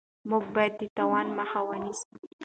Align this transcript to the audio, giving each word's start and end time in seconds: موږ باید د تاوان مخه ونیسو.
موږ 0.29 0.43
باید 0.55 0.73
د 0.79 0.81
تاوان 0.97 1.27
مخه 1.37 1.59
ونیسو. 1.67 2.09